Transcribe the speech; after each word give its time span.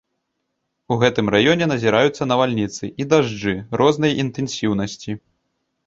У 0.95 0.97
гэтым 1.03 1.25
раёне 1.35 1.65
назіраюцца 1.73 2.29
навальніцы 2.31 2.83
і 3.05 3.09
дажджы 3.15 3.55
рознай 3.83 4.21
інтэнсіўнасці. 4.25 5.11